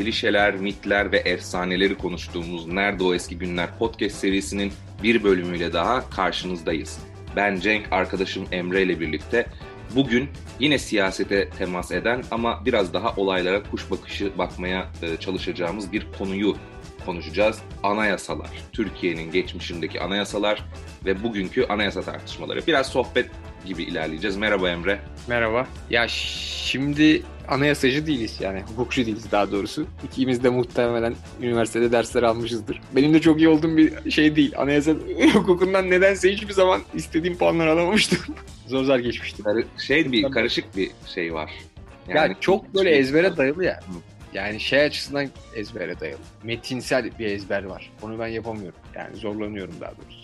[0.00, 4.72] klişeler, mitler ve efsaneleri konuştuğumuz Nerede O Eski Günler podcast serisinin
[5.02, 6.98] bir bölümüyle daha karşınızdayız.
[7.36, 9.46] Ben Cenk, arkadaşım Emre ile birlikte
[9.94, 10.28] bugün
[10.60, 16.56] yine siyasete temas eden ama biraz daha olaylara kuş bakışı bakmaya e, çalışacağımız bir konuyu
[17.06, 17.58] konuşacağız.
[17.82, 18.50] Anayasalar.
[18.72, 20.64] Türkiye'nin geçmişindeki anayasalar
[21.04, 22.66] ve bugünkü anayasa tartışmaları.
[22.66, 23.30] Biraz sohbet
[23.66, 24.36] gibi ilerleyeceğiz.
[24.36, 24.98] Merhaba Emre.
[25.28, 25.66] Merhaba.
[25.90, 29.86] Ya şimdi anayasacı değiliz yani hukukçu değiliz daha doğrusu.
[30.04, 32.80] İkimiz de muhtemelen üniversitede dersler almışızdır.
[32.96, 34.52] Benim de çok iyi olduğum bir şey değil.
[34.56, 34.92] Anayasa
[35.34, 38.18] hukukundan nedense hiçbir zaman istediğim puanlar alamamıştım.
[38.66, 39.44] Zor zor geçmiştim.
[39.78, 41.50] Şey bir karışık bir şey var.
[42.08, 43.80] Yani, çok böyle ezbere dayalı ya.
[44.34, 46.20] Yani şey açısından ezbere dayalı.
[46.42, 47.92] Metinsel bir ezber var.
[48.02, 48.78] Onu ben yapamıyorum.
[48.94, 50.19] Yani zorlanıyorum daha doğrusu.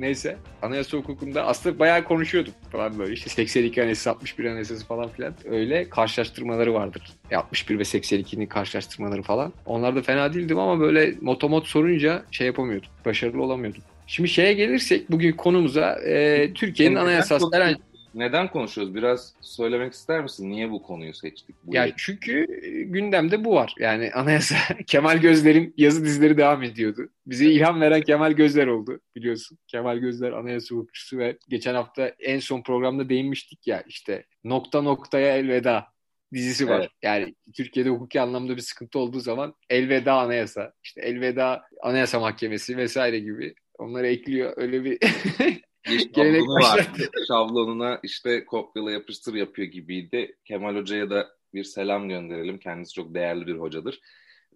[0.00, 0.36] Neyse.
[0.62, 3.12] Anayasa hukukunda aslında bayağı konuşuyorduk falan böyle.
[3.12, 5.34] İşte 82 anayasası, 61 anayasası falan filan.
[5.50, 7.02] Öyle karşılaştırmaları vardır.
[7.30, 9.52] E 61 ve 82'nin karşılaştırmaları falan.
[9.66, 12.88] Onlar da fena değildim ama böyle motomot sorunca şey yapamıyordum.
[13.04, 13.82] Başarılı olamıyordum.
[14.06, 17.89] Şimdi şeye gelirsek bugün konumuza e, Türkiye'nin anayasası konuşuyoruz?
[18.14, 18.94] Neden konuşuyoruz?
[18.94, 20.50] Biraz söylemek ister misin?
[20.50, 21.56] Niye bu konuyu seçtik?
[21.64, 23.74] Bu Ya çünkü e, gündemde bu var.
[23.78, 27.08] Yani anayasa Kemal Gözler'in yazı dizileri devam ediyordu.
[27.26, 29.58] Bize ilham veren Kemal Gözler oldu biliyorsun.
[29.66, 35.36] Kemal Gözler anayasa hukukçusu ve geçen hafta en son programda değinmiştik ya işte nokta noktaya
[35.36, 35.86] elveda
[36.32, 36.80] dizisi var.
[36.80, 36.90] Evet.
[37.02, 43.18] Yani Türkiye'de hukuki anlamda bir sıkıntı olduğu zaman elveda anayasa, işte elveda anayasa mahkemesi vesaire
[43.18, 44.52] gibi onları ekliyor.
[44.56, 44.98] Öyle bir
[45.86, 46.78] bir gelenek şablonu var.
[46.78, 47.10] başlattı.
[47.28, 50.36] Şablonuna işte kopyala yapıştır yapıyor gibiydi.
[50.44, 52.58] Kemal Hoca'ya da bir selam gönderelim.
[52.58, 54.00] Kendisi çok değerli bir hocadır.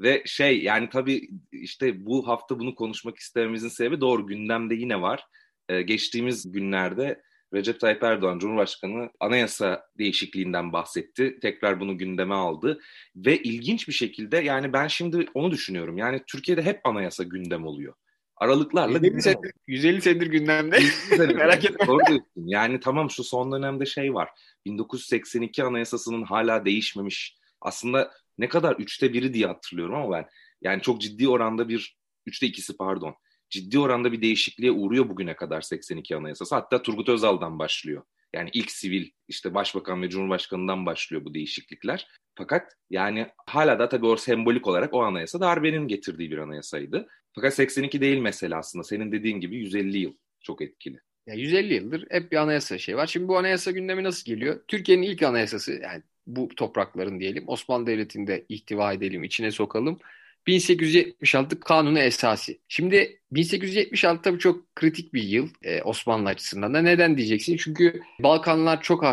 [0.01, 5.27] Ve şey yani tabii işte bu hafta bunu konuşmak istememizin sebebi doğru gündemde yine var.
[5.69, 7.23] Ee, geçtiğimiz günlerde
[7.55, 11.39] Recep Tayyip Erdoğan Cumhurbaşkanı anayasa değişikliğinden bahsetti.
[11.43, 12.81] Tekrar bunu gündeme aldı.
[13.17, 15.99] Ve ilginç bir şekilde yani ben şimdi onu düşünüyorum.
[15.99, 17.95] Yani Türkiye'de hep anayasa gündem oluyor.
[18.37, 20.79] Aralıklarla 150 gündem senedir, 150 senedir gündemde.
[21.19, 21.87] Merak etme.
[21.87, 22.47] Doğru diyorsun.
[22.47, 24.29] Yani tamam şu son dönemde şey var.
[24.67, 27.37] 1982 anayasasının hala değişmemiş.
[27.61, 30.27] Aslında ne kadar üçte biri diye hatırlıyorum ama ben.
[30.63, 33.15] Yani çok ciddi oranda bir, üçte ikisi pardon.
[33.51, 36.55] Ciddi oranda bir değişikliğe uğruyor bugüne kadar 82 anayasası.
[36.55, 38.03] Hatta Turgut Özal'dan başlıyor.
[38.35, 42.09] Yani ilk sivil işte başbakan ve cumhurbaşkanından başlıyor bu değişiklikler.
[42.35, 47.09] Fakat yani hala da tabii o sembolik olarak o anayasa darbenin getirdiği bir anayasaydı.
[47.35, 48.85] Fakat 82 değil mesela aslında.
[48.85, 51.01] Senin dediğin gibi 150 yıl çok etkili.
[51.27, 53.07] Ya 150 yıldır hep bir anayasa şey var.
[53.07, 54.61] Şimdi bu anayasa gündemi nasıl geliyor?
[54.69, 59.99] Türkiye'nin ilk anayasası yani bu toprakların diyelim Osmanlı Devleti'nde ihtiva edelim, içine sokalım.
[60.47, 62.53] 1876 Kanunu Esası.
[62.69, 66.83] Şimdi 1876 tabii çok kritik bir yıl e, Osmanlı açısından da.
[66.83, 67.57] Neden diyeceksin?
[67.57, 69.05] Çünkü Balkanlar çok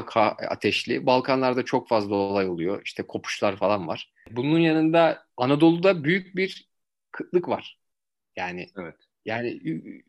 [0.50, 1.06] ateşli.
[1.06, 2.82] Balkanlarda çok fazla olay oluyor.
[2.86, 4.14] İşte kopuşlar falan var.
[4.32, 6.70] Bunun yanında Anadolu'da büyük bir
[7.12, 7.81] kıtlık var.
[8.36, 8.96] Yani Evet.
[9.26, 9.60] yani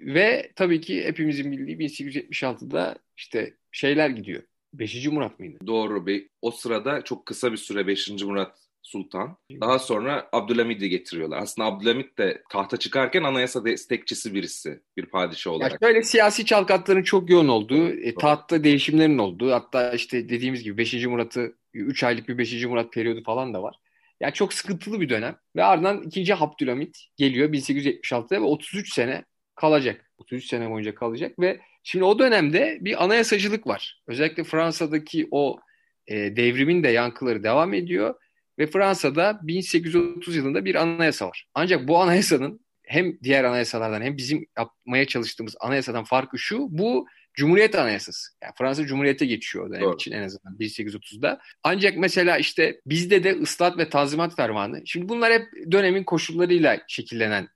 [0.00, 4.42] ve tabii ki hepimizin bildiği 1876'da işte şeyler gidiyor.
[4.74, 5.06] 5.
[5.06, 5.58] Murat mıydı?
[5.66, 6.06] Doğru.
[6.06, 8.10] Bir, o sırada çok kısa bir süre 5.
[8.10, 9.36] Murat Sultan.
[9.60, 11.38] Daha sonra Abdülhamid'i getiriyorlar.
[11.38, 14.80] Aslında Abdülhamid de tahta çıkarken anayasa destekçisi birisi.
[14.96, 15.78] Bir padişah Ya olarak.
[15.82, 21.06] şöyle siyasi çalkatların çok yoğun olduğu, e, tahtta değişimlerin olduğu, hatta işte dediğimiz gibi 5.
[21.06, 22.64] Murat'ı 3 aylık bir 5.
[22.66, 23.76] Murat periyodu falan da var.
[24.22, 26.34] Ya çok sıkıntılı bir dönem ve ardından 2.
[26.34, 29.24] Abdülhamit geliyor 1876'da ve 33 sene
[29.54, 30.10] kalacak.
[30.18, 34.02] 33 sene boyunca kalacak ve şimdi o dönemde bir anayasacılık var.
[34.06, 35.58] Özellikle Fransa'daki o
[36.06, 38.14] e, devrimin de yankıları devam ediyor
[38.58, 41.46] ve Fransa'da 1830 yılında bir anayasa var.
[41.54, 46.66] Ancak bu anayasanın hem diğer anayasalardan hem bizim yapmaya çalıştığımız anayasadan farkı şu.
[46.70, 48.32] Bu Cumhuriyet Anayasası.
[48.42, 49.94] Yani Fransa Cumhuriyet'e geçiyor o dönem Doğru.
[49.94, 51.40] için en azından 1830'da.
[51.62, 54.82] Ancak mesela işte bizde de ıslahat ve tanzimat fermanı.
[54.86, 55.42] Şimdi bunlar hep
[55.72, 57.48] dönemin koşullarıyla şekillenen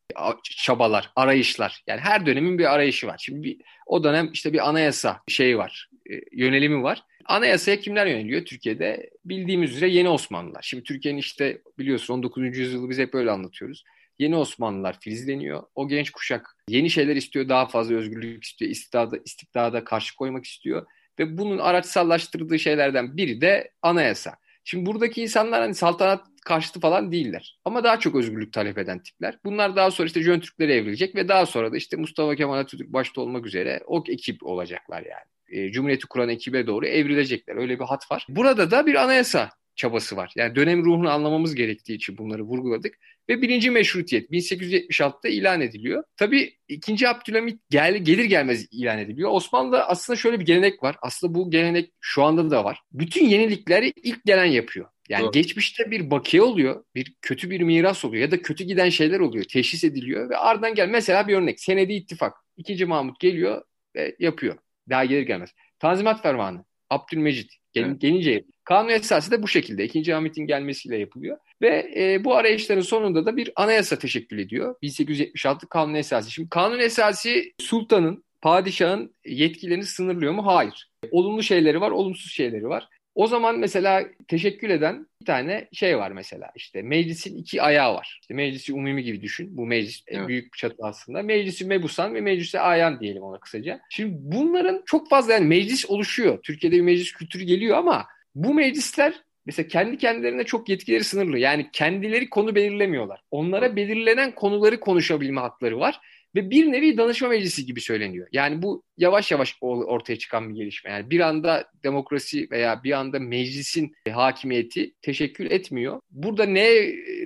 [0.42, 1.82] çabalar, arayışlar.
[1.86, 3.16] Yani her dönemin bir arayışı var.
[3.18, 7.02] Şimdi bir, o dönem işte bir anayasa şeyi var, e, yönelimi var.
[7.24, 9.10] Anayasaya kimler yöneliyor Türkiye'de?
[9.24, 10.62] Bildiğimiz üzere yeni Osmanlılar.
[10.62, 12.58] Şimdi Türkiye'nin işte biliyorsun 19.
[12.58, 13.84] yüzyılı biz hep öyle anlatıyoruz.
[14.18, 15.62] Yeni Osmanlılar filizleniyor.
[15.74, 20.86] O genç kuşak yeni şeyler istiyor, daha fazla özgürlük istiyor, istikrada, istikrada karşı koymak istiyor.
[21.18, 24.36] Ve bunun araçsallaştırdığı şeylerden biri de anayasa.
[24.64, 27.58] Şimdi buradaki insanlar hani saltanat karşıtı falan değiller.
[27.64, 29.38] Ama daha çok özgürlük talep eden tipler.
[29.44, 32.92] Bunlar daha sonra işte Jön Türklere evrilecek ve daha sonra da işte Mustafa Kemal Atatürk
[32.92, 35.64] başta olmak üzere o ekip olacaklar yani.
[35.66, 37.56] E, Cumhuriyeti kuran ekibe doğru evrilecekler.
[37.56, 38.26] Öyle bir hat var.
[38.28, 40.32] Burada da bir anayasa çabası var.
[40.36, 42.98] Yani dönem ruhunu anlamamız gerektiği için bunları vurguladık.
[43.28, 46.04] Ve birinci meşrutiyet 1876'da ilan ediliyor.
[46.16, 49.30] Tabii ikinci Abdülhamit gel, gelir gelmez ilan ediliyor.
[49.32, 50.96] Osmanlı'da aslında şöyle bir gelenek var.
[51.02, 52.80] Aslında bu gelenek şu anda da var.
[52.92, 54.88] Bütün yenilikleri ilk gelen yapıyor.
[55.08, 55.32] Yani Doğru.
[55.32, 59.44] geçmişte bir bakiye oluyor, bir kötü bir miras oluyor ya da kötü giden şeyler oluyor,
[59.44, 60.88] teşhis ediliyor ve ardından gel.
[60.88, 62.32] Mesela bir örnek, Senedi ittifak.
[62.56, 63.62] İkinci Mahmut geliyor
[63.96, 64.58] ve yapıyor.
[64.90, 65.50] Daha gelir gelmez.
[65.78, 68.00] Tanzimat Fermanı, Abdülmecit gel, Evet.
[68.00, 69.84] gelince kanun esası da bu şekilde.
[69.84, 71.38] İkinci Hamit'in gelmesiyle yapılıyor.
[71.62, 74.74] Ve e, bu arayışların sonunda da bir anayasa teşekkül ediyor.
[74.82, 76.30] 1876 kanun esası.
[76.30, 77.28] Şimdi kanun esası
[77.60, 80.46] sultanın, padişahın yetkilerini sınırlıyor mu?
[80.46, 80.90] Hayır.
[81.10, 82.88] Olumlu şeyleri var, olumsuz şeyleri var.
[83.14, 88.18] O zaman mesela teşekkül eden bir tane şey var mesela işte meclisin iki ayağı var.
[88.20, 89.56] İşte meclisi umumi gibi düşün.
[89.56, 90.28] Bu meclis Evet.
[90.28, 91.22] büyük bir çatı aslında.
[91.22, 93.80] Meclisi mebusan ve meclisi ayan diyelim ona kısaca.
[93.90, 96.42] Şimdi bunların çok fazla yani meclis oluşuyor.
[96.42, 99.14] Türkiye'de bir meclis kültürü geliyor ama bu meclisler
[99.46, 101.38] mesela kendi kendilerine çok yetkileri sınırlı.
[101.38, 103.22] Yani kendileri konu belirlemiyorlar.
[103.30, 106.00] Onlara belirlenen konuları konuşabilme hakları var.
[106.34, 108.28] Ve bir nevi danışma meclisi gibi söyleniyor.
[108.32, 110.90] Yani bu yavaş yavaş ortaya çıkan bir gelişme.
[110.90, 116.00] Yani bir anda demokrasi veya bir anda meclisin hakimiyeti teşekkül etmiyor.
[116.10, 116.70] Burada ne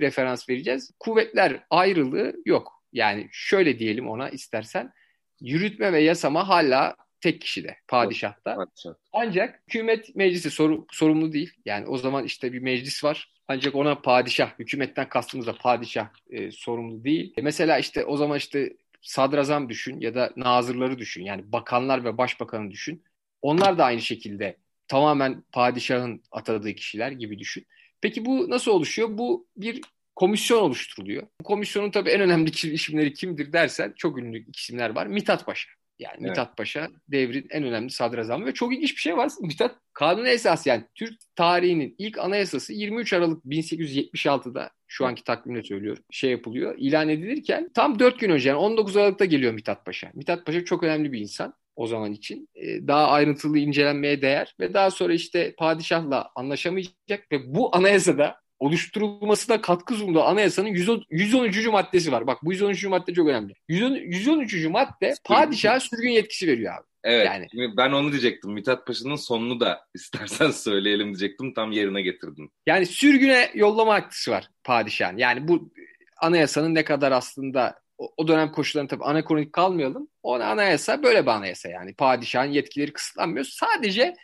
[0.01, 0.91] referans vereceğiz?
[0.99, 2.83] Kuvvetler ayrılığı yok.
[2.93, 4.93] Yani şöyle diyelim ona istersen.
[5.41, 8.57] Yürütme ve yasama hala tek kişide, padişahta.
[8.57, 8.95] Padişah.
[9.13, 11.53] Ancak hükümet meclisi soru- sorumlu değil.
[11.65, 13.33] Yani o zaman işte bir meclis var.
[13.49, 17.35] Ancak ona padişah, hükümetten kastımız da padişah e, sorumlu değil.
[17.37, 21.25] E, mesela işte o zaman işte sadrazam düşün ya da nazırları düşün.
[21.25, 23.05] Yani bakanlar ve başbakanı düşün.
[23.43, 24.57] Onlar da aynı şekilde
[24.89, 27.67] tamamen padişahın atadığı kişiler gibi düşün.
[28.01, 29.09] Peki bu nasıl oluşuyor?
[29.19, 29.81] Bu bir
[30.17, 31.27] komisyon oluşturuluyor.
[31.41, 35.07] Bu komisyonun tabii en önemli isimleri kimdir dersen çok ünlü isimler var.
[35.07, 35.80] Mithat Paşa.
[36.01, 36.29] Yani Evet.
[36.29, 39.31] Mithat Paşa devrin en önemli sadrazamı ve çok ilginç bir şey var.
[39.41, 46.03] Mithat kanun esas yani Türk tarihinin ilk anayasası 23 Aralık 1876'da şu anki takvimle söylüyorum
[46.11, 50.11] şey yapılıyor ilan edilirken tam 4 gün önce yani 19 Aralık'ta geliyor Mithat Paşa.
[50.15, 52.49] Mithat Paşa çok önemli bir insan o zaman için.
[52.55, 59.61] Ee, daha ayrıntılı incelenmeye değer ve daha sonra işte padişahla anlaşamayacak ve bu anayasada oluşturulmasına
[59.61, 61.67] katkı sunduğu anayasanın 110 113.
[61.67, 62.27] maddesi var.
[62.27, 62.85] Bak bu 113.
[62.85, 63.55] madde çok önemli.
[63.69, 64.67] 110 113.
[64.67, 66.87] madde padişaha sürgün yetkisi veriyor abi.
[67.05, 67.27] Evet.
[67.27, 68.53] Yani- şimdi ben onu diyecektim.
[68.53, 71.55] Mithat Paşa'nın sonunu da istersen söyleyelim diyecektim.
[71.55, 72.51] Tam yerine getirdin.
[72.67, 75.17] Yani sürgüne yollama hakkısı var padişahın.
[75.17, 75.73] Yani bu
[76.21, 80.09] anayasanın ne kadar aslında o, o dönem koşullarını tabii anakronik kalmayalım.
[80.23, 81.95] O anayasa böyle bir anayasa yani.
[81.95, 83.45] Padişahın yetkileri kısıtlanmıyor.
[83.45, 84.15] Sadece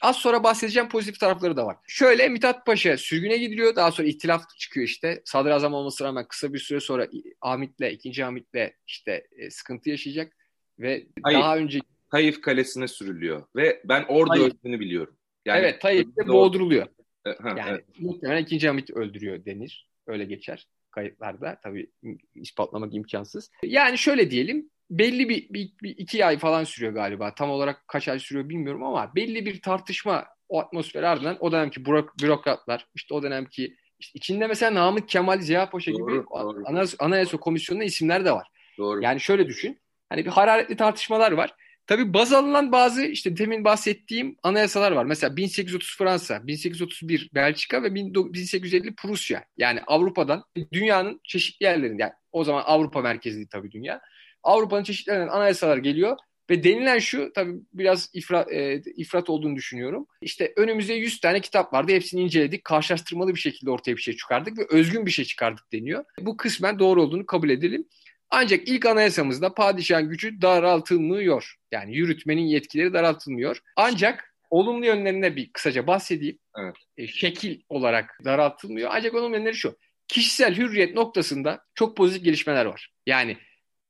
[0.00, 1.76] az sonra bahsedeceğim pozitif tarafları da var.
[1.88, 3.76] Şöyle Mithat Paşa sürgüne gidiliyor.
[3.76, 5.22] Daha sonra ihtilaf çıkıyor işte.
[5.24, 7.08] Sadrazam olmasına rağmen kısa bir süre sonra
[7.40, 10.36] Hamit'le, ikinci Hamit'le işte e, sıkıntı yaşayacak.
[10.78, 11.38] Ve Hayır.
[11.38, 11.78] daha önce
[12.10, 13.46] Taif Kalesi'ne sürülüyor.
[13.56, 14.44] Ve ben orada Hayır.
[14.44, 15.16] öldüğünü biliyorum.
[15.44, 16.86] Yani, evet Tayyip'te boğduruluyor.
[17.26, 17.84] E, ha, Yani evet.
[17.98, 19.88] muhtemelen ikinci Hamit öldürüyor denir.
[20.06, 21.60] Öyle geçer kayıtlarda.
[21.62, 21.90] Tabii
[22.34, 23.50] ispatlamak imkansız.
[23.62, 27.34] Yani şöyle diyelim belli bir, bir, bir iki ay falan sürüyor galiba.
[27.34, 31.80] Tam olarak kaç ay sürüyor bilmiyorum ama belli bir tartışma o atmosfer ardından o dönemki
[31.80, 36.62] bürok- bürokratlar işte o dönemki işte içinde mesela Namık Kemal Ziya Paşa Doğru, gibi doğru.
[36.66, 38.48] Anayasa, Anayasa Komisyonu'nda isimler de var.
[38.78, 39.02] Doğru.
[39.02, 39.80] Yani şöyle düşün.
[40.08, 41.54] Hani bir hararetli tartışmalar var.
[41.86, 45.04] Tabii baz alınan bazı işte demin bahsettiğim anayasalar var.
[45.04, 49.44] Mesela 1830 Fransa, 1831 Belçika ve 1850 Prusya.
[49.56, 54.00] Yani Avrupa'dan dünyanın çeşitli yerlerinde yani o zaman Avrupa merkezli tabii dünya.
[54.42, 56.16] Avrupa'nın çeşitli anayasalar geliyor
[56.50, 60.06] ve denilen şu tabii biraz ifrat, e, ifrat olduğunu düşünüyorum.
[60.22, 61.92] İşte önümüze 100 tane kitap vardı.
[61.92, 62.64] Hepsini inceledik.
[62.64, 66.04] Karşılaştırmalı bir şekilde ortaya bir şey çıkardık ve özgün bir şey çıkardık deniyor.
[66.20, 67.88] Bu kısmen doğru olduğunu kabul edelim.
[68.30, 71.54] Ancak ilk anayasamızda padişahın gücü daraltılmıyor.
[71.72, 73.58] Yani yürütmenin yetkileri daraltılmıyor.
[73.76, 76.38] Ancak olumlu yönlerine bir kısaca bahsedeyim.
[76.58, 76.76] Evet.
[76.96, 78.90] E, şekil olarak daraltılmıyor.
[78.92, 79.76] Ancak olumlu yönleri şu.
[80.08, 82.92] Kişisel hürriyet noktasında çok pozitif gelişmeler var.
[83.06, 83.36] Yani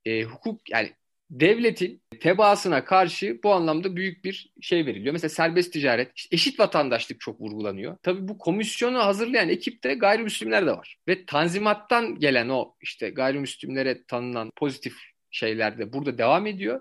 [0.04, 0.92] e, hukuk yani
[1.32, 5.12] devletin tebaasına karşı bu anlamda büyük bir şey veriliyor.
[5.12, 7.96] Mesela serbest ticaret, işte eşit vatandaşlık çok vurgulanıyor.
[8.02, 10.98] Tabii bu komisyonu hazırlayan ekipte gayrimüslimler de var.
[11.08, 14.94] Ve tanzimattan gelen o işte gayrimüslimlere tanınan pozitif
[15.30, 16.80] şeyler de burada devam ediyor.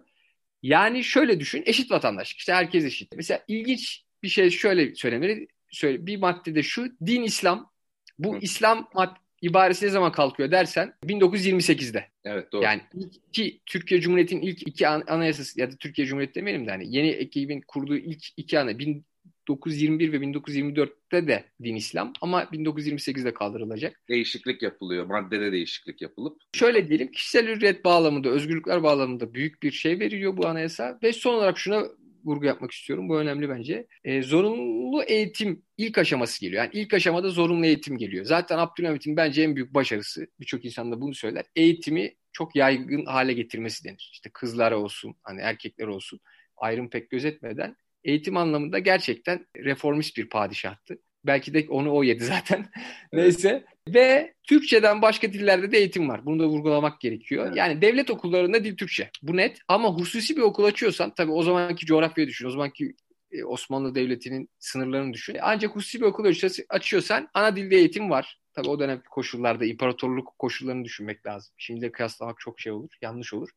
[0.63, 2.37] Yani şöyle düşün, eşit vatandaşlık.
[2.37, 3.13] İşte herkes eşit.
[3.15, 5.47] Mesela ilginç bir şey şöyle söylenir.
[5.71, 7.71] Şöyle bir maddede şu, din İslam.
[8.19, 8.39] Bu Hı.
[8.41, 12.07] İslam mad ibaresi ne zaman kalkıyor dersen 1928'de.
[12.23, 12.63] Evet doğru.
[12.63, 12.81] Yani
[13.29, 17.09] iki Türkiye Cumhuriyeti'nin ilk iki an- anayasası ya da Türkiye Cumhuriyeti demeyelim de hani yeni
[17.09, 24.01] ekibin kurduğu ilk iki ana 1921 ve 1924'te de din İslam ama 1928'de kaldırılacak.
[24.09, 25.05] Değişiklik yapılıyor.
[25.05, 26.41] Maddede değişiklik yapılıp.
[26.53, 31.33] Şöyle diyelim kişisel hürriyet bağlamında, özgürlükler bağlamında büyük bir şey veriyor bu anayasa ve son
[31.33, 31.83] olarak şuna
[32.25, 33.09] vurgu yapmak istiyorum.
[33.09, 33.87] Bu önemli bence.
[34.03, 36.63] E, zorunlu eğitim ilk aşaması geliyor.
[36.63, 38.25] Yani ilk aşamada zorunlu eğitim geliyor.
[38.25, 41.45] Zaten Abdülhamit'in bence en büyük başarısı, birçok insan da bunu söyler.
[41.55, 44.09] Eğitimi çok yaygın hale getirmesi denir.
[44.13, 46.19] İşte kızlara olsun, hani erkekler olsun
[46.57, 50.99] ayrım pek gözetmeden eğitim anlamında gerçekten reformist bir padişahtı.
[51.25, 52.65] Belki de onu o yedi zaten.
[53.13, 53.65] Neyse.
[53.87, 56.25] Ve Türkçeden başka dillerde de eğitim var.
[56.25, 57.45] Bunu da vurgulamak gerekiyor.
[57.45, 57.57] Evet.
[57.57, 59.09] Yani devlet okullarında dil Türkçe.
[59.21, 59.59] Bu net.
[59.67, 62.47] Ama hususi bir okul açıyorsan tabii o zamanki coğrafyayı düşün.
[62.47, 62.95] O zamanki
[63.31, 65.37] e, Osmanlı Devleti'nin sınırlarını düşün.
[65.41, 66.33] Ancak hususi bir okul
[66.69, 68.39] açıyorsan ana dilde eğitim var.
[68.53, 71.53] Tabii o dönem koşullarda imparatorluk koşullarını düşünmek lazım.
[71.57, 73.49] Şimdi de kıyaslamak çok şey olur, yanlış olur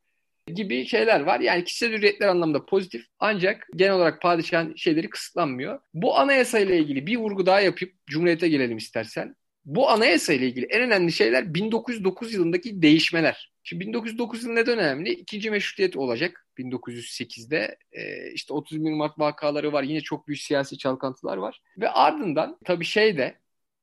[0.47, 1.41] gibi şeyler var.
[1.41, 5.81] Yani kişisel hürriyetler anlamda pozitif ancak genel olarak padişahın şeyleri kısıtlanmıyor.
[5.95, 9.37] Bu anayasa ile ilgili bir vurgu daha yapıp Cumhuriyet'e gelelim istersen.
[9.65, 13.53] Bu anayasa ile ilgili en önemli şeyler 1909 yılındaki değişmeler.
[13.63, 15.11] Şimdi 1909 yılı neden önemli?
[15.11, 17.79] İkinci meşrutiyet olacak 1908'de.
[17.93, 19.83] Ee, işte 31 Mart vakaları var.
[19.83, 21.63] Yine çok büyük siyasi çalkantılar var.
[21.79, 23.39] Ve ardından tabii şey de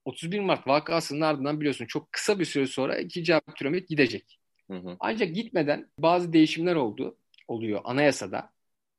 [0.06, 3.36] 31 Mart vakasının ardından biliyorsun çok kısa bir süre sonra 2.
[3.36, 4.40] Abdülhamit gidecek.
[4.72, 4.98] Hı hı.
[5.00, 8.52] Ancak gitmeden bazı değişimler oldu, oluyor anayasada.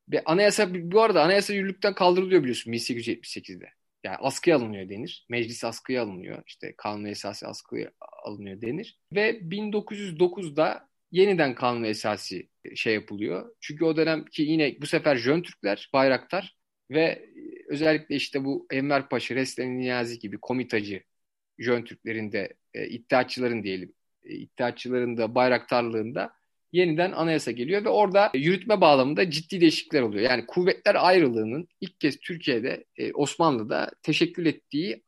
[0.08, 3.68] Ve anayasa bu arada anayasa yürürlükten kaldırılıyor biliyorsun 1878'de.
[4.04, 5.26] Yani askıya alınıyor denir.
[5.30, 6.42] Meclis askıya alınıyor.
[6.46, 7.90] İşte kanun esası askıya
[8.24, 9.00] alınıyor denir.
[9.12, 12.42] Ve 1909'da yeniden kanun esası
[12.74, 13.54] şey yapılıyor.
[13.60, 16.56] Çünkü o dönemki yine bu sefer Jön Türkler, Bayraktar
[16.90, 17.28] ve
[17.68, 21.02] özellikle işte bu Enver Paşa, Reslen Niyazi gibi komitacı
[21.58, 23.92] Jön Türklerin de e, iddiaçıların diyelim
[24.22, 26.32] e, iddiaçıların da bayraktarlığında
[26.72, 30.30] yeniden anayasa geliyor ve orada yürütme bağlamında ciddi değişiklikler oluyor.
[30.30, 35.02] Yani kuvvetler ayrılığının ilk kez Türkiye'de e, Osmanlı'da teşekkül ettiği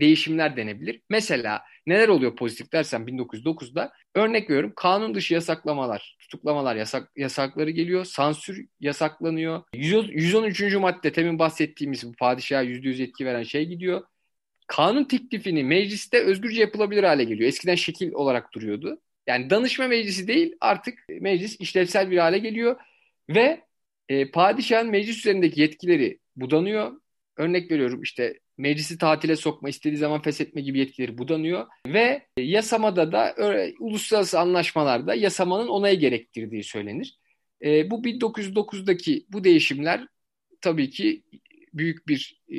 [0.00, 1.02] değişimler denebilir.
[1.10, 8.04] Mesela neler oluyor pozitif dersen 1909'da örnek veriyorum kanun dışı yasaklamalar, tutuklamalar yasak, yasakları geliyor.
[8.04, 9.62] Sansür yasaklanıyor.
[9.74, 10.74] 113.
[10.74, 14.02] madde temin bahsettiğimiz bu padişaha %100 yetki veren şey gidiyor
[14.66, 17.48] kanun teklifini mecliste özgürce yapılabilir hale geliyor.
[17.48, 19.00] Eskiden şekil olarak duruyordu.
[19.26, 22.76] Yani danışma meclisi değil artık meclis işlevsel bir hale geliyor
[23.28, 23.60] ve
[24.08, 27.00] e, padişahın meclis üzerindeki yetkileri budanıyor.
[27.36, 33.12] Örnek veriyorum işte meclisi tatile sokma, istediği zaman feshetme gibi yetkileri budanıyor ve e, yasamada
[33.12, 37.18] da öyle, uluslararası anlaşmalarda yasamanın onayı gerektirdiği söylenir.
[37.64, 40.06] E, bu 1909'daki bu değişimler
[40.60, 41.22] tabii ki
[41.74, 42.56] büyük bir e,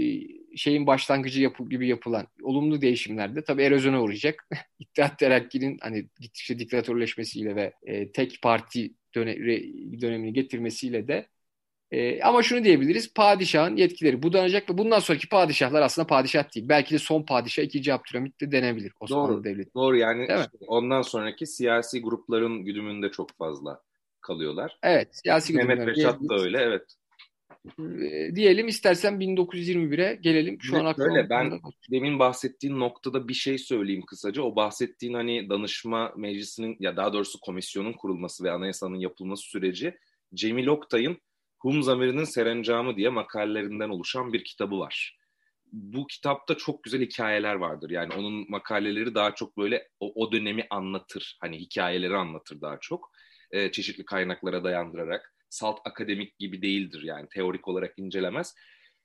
[0.57, 4.48] şeyin başlangıcı yapı, gibi yapılan olumlu değişimlerde tabii erozyona uğrayacak.
[4.79, 11.27] İttihat Terakki'nin hani gittikçe diktatörleşmesiyle ve e, tek parti döne- dönemini getirmesiyle de
[11.91, 13.13] e, ama şunu diyebiliriz.
[13.13, 16.69] Padişahın yetkileri budanacak ve bundan sonraki padişahlar aslında padişah değil.
[16.69, 17.93] Belki de son padişah 2.
[17.93, 19.74] Abdülhamit de denebilir Osmanlı doğru, Devleti.
[19.75, 23.81] Doğru yani işte ondan sonraki siyasi grupların güdümünde çok fazla
[24.22, 24.77] kalıyorlar.
[24.84, 26.95] Evet siyasi Mehmet Reşat da öyle evet.
[27.79, 30.57] Ee, diyelim istersen 1921'e gelelim.
[30.62, 31.60] Şu an Öyle ben
[31.91, 34.41] demin bahsettiğin noktada bir şey söyleyeyim kısaca.
[34.41, 39.98] O bahsettiğin hani danışma meclisinin ya daha doğrusu komisyonun kurulması ve anayasanın yapılması süreci
[40.34, 41.17] Cemil Oktay'ın
[41.60, 45.17] Hum Zamiri'nin Serencamı diye makalelerinden oluşan bir kitabı var.
[45.72, 47.89] Bu kitapta çok güzel hikayeler vardır.
[47.89, 51.38] Yani onun makaleleri daha çok böyle o, o dönemi anlatır.
[51.41, 53.12] Hani hikayeleri anlatır daha çok.
[53.51, 58.55] Ee, çeşitli kaynaklara dayandırarak salt akademik gibi değildir yani teorik olarak incelemez.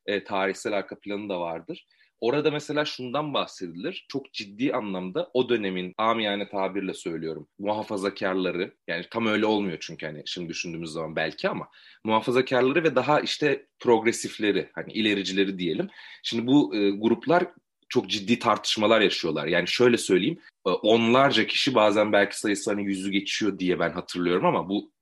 [0.06, 1.86] E, tarihsel arka planı da vardır.
[2.20, 4.06] Orada mesela şundan bahsedilir.
[4.08, 7.48] Çok ciddi anlamda o dönemin amiyane tabirle söylüyorum.
[7.58, 11.68] Muhafazakarları yani tam öyle olmuyor çünkü hani şimdi düşündüğümüz zaman belki ama
[12.04, 15.88] muhafazakarları ve daha işte progresifleri hani ilericileri diyelim.
[16.22, 17.44] Şimdi bu e, gruplar
[17.88, 19.46] çok ciddi tartışmalar yaşıyorlar.
[19.46, 24.46] Yani şöyle söyleyeyim e, onlarca kişi bazen belki sayısı hani yüzü geçiyor diye ben hatırlıyorum
[24.46, 24.92] ama bu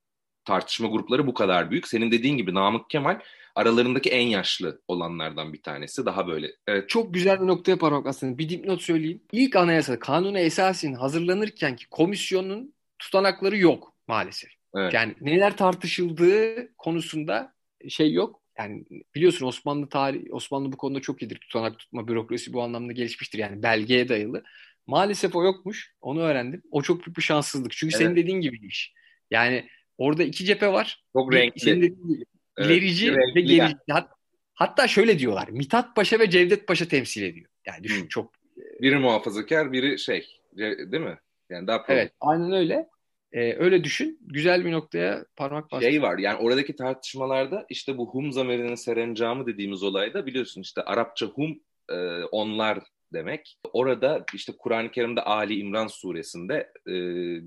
[0.49, 1.87] tartışma grupları bu kadar büyük.
[1.87, 3.19] Senin dediğin gibi Namık Kemal
[3.55, 6.05] aralarındaki en yaşlı olanlardan bir tanesi.
[6.05, 6.51] Daha böyle.
[6.67, 6.89] Evet.
[6.89, 8.37] Çok güzel bir noktaya parmak aslında.
[8.37, 9.21] Bir dipnot söyleyeyim.
[9.31, 14.49] İlk anayasa kanunu esasen hazırlanırken ki komisyonun tutanakları yok maalesef.
[14.75, 14.93] Evet.
[14.93, 17.53] Yani neler tartışıldığı konusunda
[17.89, 18.41] şey yok.
[18.57, 21.37] Yani biliyorsun Osmanlı tarih Osmanlı bu konuda çok iyidir.
[21.37, 23.39] Tutanak tutma bürokrasi bu anlamda gelişmiştir.
[23.39, 24.43] Yani belgeye dayalı.
[24.87, 25.93] Maalesef o yokmuş.
[26.01, 26.61] Onu öğrendim.
[26.71, 27.71] O çok büyük bir şanssızlık.
[27.71, 28.05] Çünkü evet.
[28.05, 28.93] senin dediğin gibiymiş.
[29.31, 31.03] Yani Orada iki cephe var.
[31.13, 31.65] Çok renkli.
[31.65, 32.25] Dediğin
[32.57, 33.77] evet, ilerici ve gerici.
[33.89, 34.11] Hat,
[34.53, 35.49] hatta şöyle diyorlar.
[35.49, 37.49] Mithat Paşa ve Cevdet Paşa temsil ediyor.
[37.67, 38.07] Yani düşün hmm.
[38.07, 38.33] çok.
[38.81, 40.27] Biri muhafazakar, biri şey,
[40.57, 41.17] değil mi?
[41.49, 42.87] Yani daha Evet, aynen öyle.
[43.31, 44.19] Ee, öyle düşün.
[44.21, 45.85] Güzel bir noktaya parmak bastı.
[45.85, 51.25] Şey var yani oradaki tartışmalarda işte bu Hum zamerinin serencamı dediğimiz olayda biliyorsun işte Arapça
[51.25, 52.79] Hum e, onlar
[53.13, 53.57] demek.
[53.73, 56.55] Orada işte Kur'an-ı Kerim'de Ali İmran suresinde
[56.87, 56.93] e,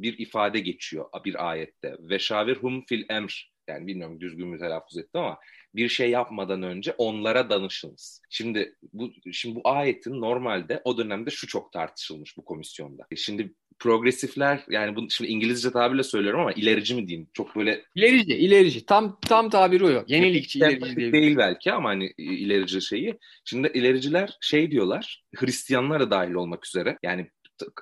[0.02, 1.97] bir ifade geçiyor bir ayette.
[2.00, 3.52] Ve şavirhum fil emr.
[3.69, 5.38] Yani bilmiyorum düzgün mü telaffuz ettim ama
[5.75, 8.21] bir şey yapmadan önce onlara danışınız.
[8.31, 13.07] Şimdi bu şimdi bu ayetin normalde o dönemde şu çok tartışılmış bu komisyonda.
[13.16, 17.28] Şimdi progresifler yani bunu şimdi İngilizce tabirle söylüyorum ama ilerici mi diyeyim?
[17.32, 18.86] Çok böyle ilerici, ilerici.
[18.86, 20.04] Tam tam tabiri o.
[20.08, 21.12] Yenilikçi, ilerici değil.
[21.12, 23.18] değil belki ama hani ilerici şeyi.
[23.44, 25.22] Şimdi ilericiler şey diyorlar.
[25.36, 26.98] Hristiyanlar da dahil olmak üzere.
[27.02, 27.30] Yani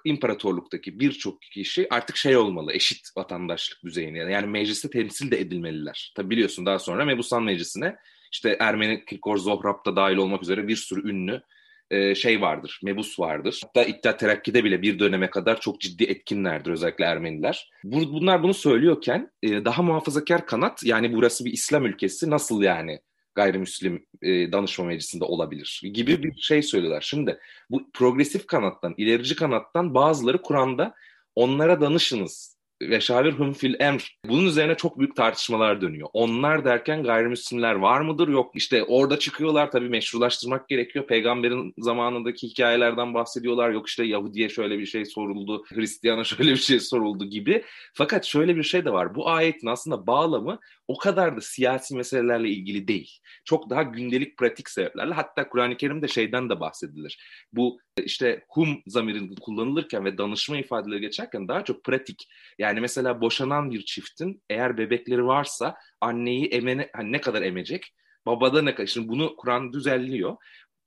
[0.05, 4.19] imparatorluktaki birçok kişi artık şey olmalı, eşit vatandaşlık düzeyine.
[4.19, 6.13] Yani mecliste temsil de edilmeliler.
[6.17, 7.97] Tabi biliyorsun daha sonra Mebusan Meclisi'ne
[8.33, 11.43] işte Ermeni Kirkor Zohrab da dahil olmak üzere bir sürü ünlü
[11.91, 13.61] e, şey vardır, mebus vardır.
[13.65, 17.71] Hatta İttihat Terakki'de bile bir döneme kadar çok ciddi etkinlerdir özellikle Ermeniler.
[17.85, 23.01] bunlar bunu söylüyorken e, daha muhafazakar kanat yani burası bir İslam ülkesi nasıl yani
[23.35, 27.01] gayrimüslim e, danışma meclisinde olabilir gibi bir şey söylüyorlar.
[27.01, 27.39] Şimdi
[27.71, 30.95] bu progresif kanattan, ilerici kanattan bazıları Kur'an'da
[31.35, 34.19] onlara danışınız ve şavir fil emr.
[34.25, 36.09] Bunun üzerine çok büyük tartışmalar dönüyor.
[36.13, 38.29] Onlar derken gayrimüslimler var mıdır?
[38.29, 38.51] Yok.
[38.55, 41.07] İşte orada çıkıyorlar tabii meşrulaştırmak gerekiyor.
[41.07, 43.71] Peygamberin zamanındaki hikayelerden bahsediyorlar.
[43.71, 47.65] Yok işte Yahudi'ye şöyle bir şey soruldu, Hristiyan'a şöyle bir şey soruldu gibi.
[47.95, 49.15] Fakat şöyle bir şey de var.
[49.15, 50.59] Bu ayetin aslında bağlamı
[50.89, 53.19] o kadar da siyasi meselelerle ilgili değil.
[53.45, 57.19] Çok daha gündelik pratik sebeplerle hatta Kur'an-ı Kerim'de şeyden de bahsedilir.
[57.53, 62.29] Bu işte hum zamirin kullanılırken ve danışma ifadeleri geçerken daha çok pratik.
[62.59, 67.95] Yani mesela boşanan bir çiftin eğer bebekleri varsa anneyi emene, hani ne kadar emecek?
[68.27, 68.87] Babada ne kadar?
[68.87, 70.37] Şimdi bunu Kur'an düzenliyor.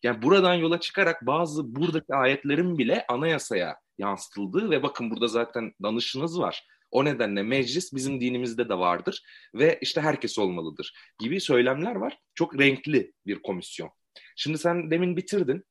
[0.03, 6.39] Yani buradan yola çıkarak bazı buradaki ayetlerin bile anayasaya yansıtıldığı ve bakın burada zaten danışınız
[6.39, 9.23] var o nedenle meclis bizim dinimizde de vardır
[9.55, 12.17] ve işte herkes olmalıdır gibi söylemler var.
[12.35, 13.89] Çok renkli bir komisyon.
[14.35, 15.63] Şimdi sen demin bitirdin.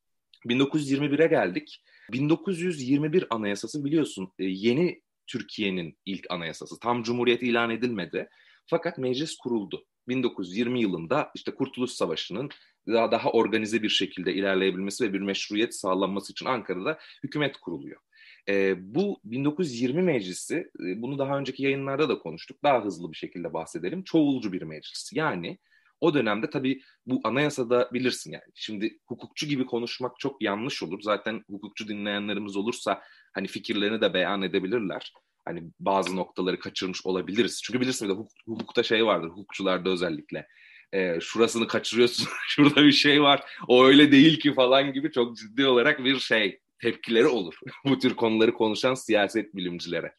[0.45, 1.83] 1921'e geldik.
[2.11, 6.79] 1921 anayasası biliyorsun e, yeni Türkiye'nin ilk anayasası.
[6.79, 8.29] Tam cumhuriyet ilan edilmedi.
[8.65, 9.85] Fakat meclis kuruldu.
[10.07, 12.49] 1920 yılında işte Kurtuluş Savaşı'nın
[12.87, 18.01] daha, daha organize bir şekilde ilerleyebilmesi ve bir meşruiyet sağlanması için Ankara'da hükümet kuruluyor.
[18.49, 23.53] E, bu 1920 meclisi, e, bunu daha önceki yayınlarda da konuştuk, daha hızlı bir şekilde
[23.53, 24.03] bahsedelim.
[24.03, 25.13] Çoğulcu bir meclis.
[25.13, 25.57] Yani
[26.03, 28.43] o dönemde tabii bu anayasada bilirsin yani.
[28.55, 31.01] Şimdi hukukçu gibi konuşmak çok yanlış olur.
[31.01, 33.01] Zaten hukukçu dinleyenlerimiz olursa
[33.33, 35.13] hani fikirlerini de beyan edebilirler.
[35.45, 37.61] Hani bazı noktaları kaçırmış olabiliriz.
[37.63, 40.47] Çünkü bilirsin de hukuk, hukukta şey vardır, hukukçularda özellikle.
[40.93, 45.65] E, şurasını kaçırıyorsun, şurada bir şey var, o öyle değil ki falan gibi çok ciddi
[45.65, 47.55] olarak bir şey tepkileri olur.
[47.85, 50.13] Bu tür konuları konuşan siyaset bilimcilere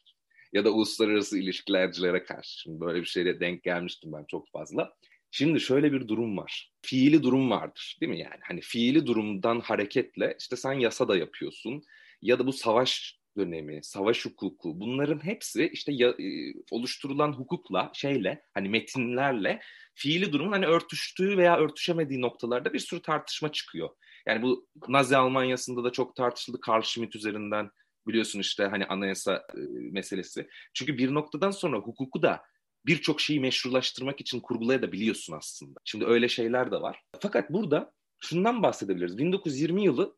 [0.53, 2.61] ya da uluslararası ilişkilercilere karşı.
[2.61, 4.93] Şimdi böyle bir şeyle denk gelmiştim ben çok fazla.
[5.37, 6.71] Şimdi şöyle bir durum var.
[6.81, 8.39] Fiili durum vardır değil mi yani?
[8.41, 11.83] Hani fiili durumdan hareketle işte sen yasa da yapıyorsun
[12.21, 18.41] ya da bu savaş dönemi, savaş hukuku bunların hepsi işte ya, e, oluşturulan hukukla şeyle
[18.53, 19.61] hani metinlerle
[19.95, 23.89] fiili durumun hani örtüştüğü veya örtüşemediği noktalarda bir sürü tartışma çıkıyor.
[24.27, 27.71] Yani bu Nazi Almanya'sında da çok tartışıldı Karl Schmitt üzerinden
[28.07, 29.59] biliyorsun işte hani anayasa e,
[29.91, 30.47] meselesi.
[30.73, 32.41] Çünkü bir noktadan sonra hukuku da
[32.87, 35.79] birçok şeyi meşrulaştırmak için kurgulayabiliyorsun aslında.
[35.85, 37.03] Şimdi öyle şeyler de var.
[37.19, 39.17] Fakat burada şundan bahsedebiliriz.
[39.17, 40.17] 1920 yılı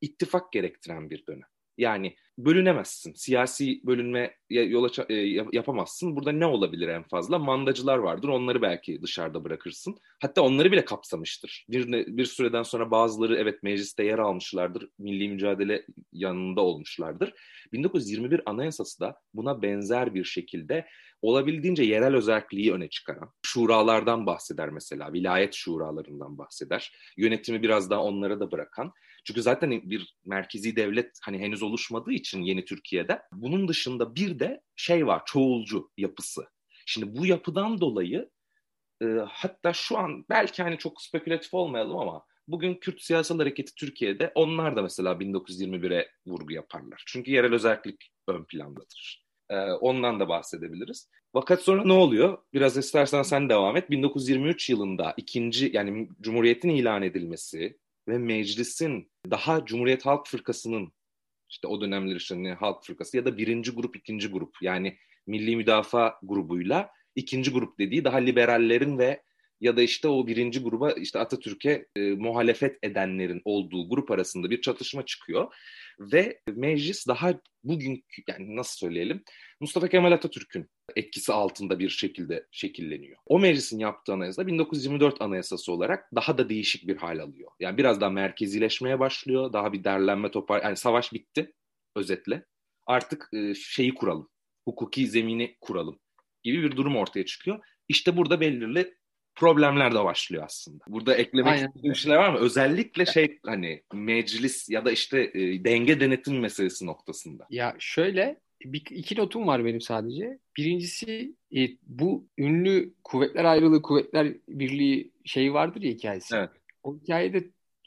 [0.00, 1.48] ittifak gerektiren bir dönem.
[1.78, 3.14] Yani bölünemezsin.
[3.14, 5.14] Siyasi bölünme yola e,
[5.52, 6.16] yapamazsın.
[6.16, 7.38] Burada ne olabilir en fazla?
[7.38, 8.28] Mandacılar vardır.
[8.28, 9.96] Onları belki dışarıda bırakırsın.
[10.20, 11.66] Hatta onları bile kapsamıştır.
[11.68, 14.88] Bir, bir süreden sonra bazıları evet mecliste yer almışlardır.
[14.98, 17.32] Milli mücadele yanında olmuşlardır.
[17.72, 20.86] 1921 Anayasası da buna benzer bir şekilde
[21.22, 26.92] olabildiğince yerel özelliği öne çıkaran, şuralardan bahseder mesela, vilayet şuralarından bahseder.
[27.16, 28.92] Yönetimi biraz daha onlara da bırakan.
[29.26, 34.60] Çünkü zaten bir merkezi devlet hani henüz oluşmadığı için yeni Türkiye'de bunun dışında bir de
[34.76, 36.46] şey var, çoğulcu yapısı.
[36.86, 38.30] Şimdi bu yapıdan dolayı
[39.02, 44.32] e, hatta şu an belki hani çok spekülatif olmayalım ama bugün Kürt siyasal hareketi Türkiye'de
[44.34, 47.02] onlar da mesela 1921'e vurgu yaparlar.
[47.06, 49.26] Çünkü yerel özellik ön plandadır.
[49.50, 51.10] E, ondan da bahsedebiliriz.
[51.32, 52.38] Fakat sonra ne oluyor?
[52.52, 53.90] Biraz istersen sen devam et.
[53.90, 60.92] 1923 yılında ikinci yani Cumhuriyet'in ilan edilmesi ve meclisin daha Cumhuriyet Halk Fırkası'nın
[61.48, 66.18] işte o dönemler işte Halk Fırkası ya da birinci grup, ikinci grup yani Milli Müdafaa
[66.22, 69.22] grubuyla ikinci grup dediği daha liberallerin ve
[69.60, 74.60] ya da işte o birinci gruba işte Atatürk'e e, muhalefet edenlerin olduğu grup arasında bir
[74.60, 75.54] çatışma çıkıyor.
[76.00, 79.24] Ve meclis daha bugünkü yani nasıl söyleyelim
[79.60, 83.16] Mustafa Kemal Atatürk'ün etkisi altında bir şekilde şekilleniyor.
[83.26, 87.50] O meclisin yaptığı anayasa 1924 anayasası olarak daha da değişik bir hal alıyor.
[87.60, 89.52] Yani biraz daha merkezileşmeye başlıyor.
[89.52, 91.52] Daha bir derlenme topar yani savaş bitti
[91.96, 92.44] özetle.
[92.86, 94.28] Artık e, şeyi kuralım.
[94.64, 96.00] Hukuki zemini kuralım
[96.42, 97.58] gibi bir durum ortaya çıkıyor.
[97.88, 98.94] İşte burada belirli
[99.36, 100.84] problemler de başlıyor aslında.
[100.88, 101.68] Burada eklemek Aynen.
[101.68, 102.38] istediğim şeyler var mı?
[102.38, 107.46] Özellikle şey hani meclis ya da işte e, denge denetim meselesi noktasında.
[107.50, 110.38] Ya şöyle bir, iki notum var benim sadece.
[110.56, 116.36] Birincisi e, bu ünlü kuvvetler ayrılığı, kuvvetler birliği şeyi vardır ya hikayesi.
[116.36, 116.50] Evet.
[116.82, 117.44] O hikayede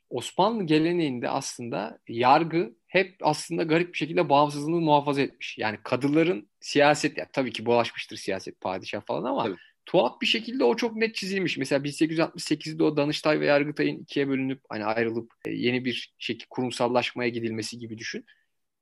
[0.10, 5.58] Osmanlı geleneğinde aslında yargı hep aslında garip bir şekilde bağımsızlığını muhafaza etmiş.
[5.58, 9.56] Yani kadıların siyaset, ya tabii ki bulaşmıştır siyaset, padişah falan ama tabii.
[9.90, 11.58] Tuhaf bir şekilde o çok net çizilmiş.
[11.58, 17.30] Mesela 1868'de o Danıştay ve Yargıtay'ın ikiye bölünüp hani ayrılıp e, yeni bir şekilde kurumsallaşmaya
[17.30, 18.26] gidilmesi gibi düşün.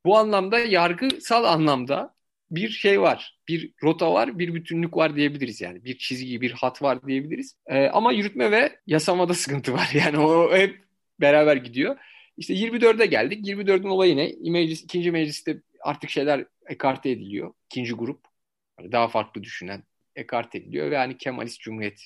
[0.06, 2.16] Bu anlamda yargısal anlamda
[2.52, 3.40] bir şey var.
[3.48, 5.86] Bir rota var, bir bütünlük var diyebiliriz yani.
[5.86, 7.56] Bir çizgi, bir hat var diyebiliriz.
[7.68, 9.90] Ee, ama yürütme ve yasamada sıkıntı var.
[9.94, 10.86] Yani o hep
[11.22, 11.98] beraber gidiyor.
[12.38, 13.48] İşte 24'e geldik.
[13.48, 14.52] 24'ün olayı ne?
[14.52, 17.54] Meclis, ikinci mecliste artık şeyler ekarte ediliyor.
[17.66, 18.26] İkinci grup.
[18.80, 19.84] Yani daha farklı düşünen
[20.18, 22.06] ekarte ediliyor ve hani Kemalist Cumhuriyet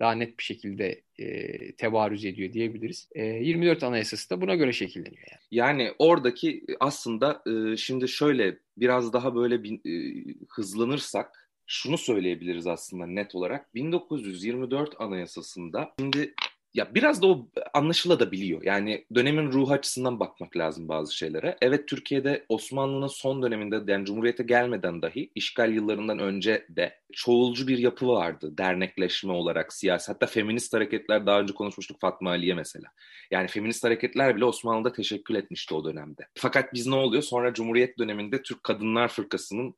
[0.00, 3.08] daha net bir şekilde e, tebarüz ediyor diyebiliriz.
[3.14, 5.40] E, 24 Anayasası da buna göre şekilleniyor yani.
[5.50, 13.06] Yani oradaki aslında e, şimdi şöyle biraz daha böyle bir, e, hızlanırsak şunu söyleyebiliriz aslında
[13.06, 13.74] net olarak.
[13.74, 16.34] 1924 Anayasası'nda şimdi
[16.76, 18.62] ya biraz da o anlaşılabiliyor.
[18.62, 21.56] Yani dönemin ruhu açısından bakmak lazım bazı şeylere.
[21.60, 27.78] Evet Türkiye'de Osmanlı'nın son döneminde yani Cumhuriyet'e gelmeden dahi işgal yıllarından önce de çoğulcu bir
[27.78, 28.58] yapı vardı.
[28.58, 30.12] Dernekleşme olarak siyasi.
[30.12, 32.88] Hatta feminist hareketler daha önce konuşmuştuk Fatma Ali'ye mesela.
[33.30, 36.28] Yani feminist hareketler bile Osmanlı'da teşekkül etmişti o dönemde.
[36.34, 37.22] Fakat biz ne oluyor?
[37.22, 39.74] Sonra Cumhuriyet döneminde Türk Kadınlar Fırkası'nın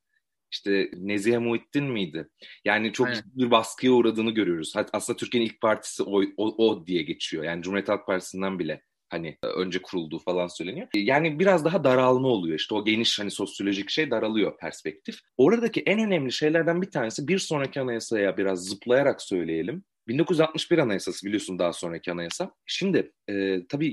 [0.50, 2.28] işte Nezihe Muhittin miydi?
[2.64, 3.22] Yani çok Aynen.
[3.26, 4.74] bir baskıya uğradığını görüyoruz.
[4.92, 7.44] Aslında Türkiye'nin ilk partisi o, o, o diye geçiyor.
[7.44, 10.88] Yani Cumhuriyet Halk Partisi'nden bile hani önce kurulduğu falan söyleniyor.
[10.94, 12.58] Yani biraz daha daralma oluyor.
[12.58, 15.18] İşte o geniş hani sosyolojik şey daralıyor perspektif.
[15.37, 19.84] Oradaki en önemli şeylerden bir tanesi bir sonraki anayasaya biraz zıplayarak söyleyelim.
[20.08, 22.54] 1961 Anayasası biliyorsun daha sonraki anayasa.
[22.66, 23.87] Şimdi e, tabii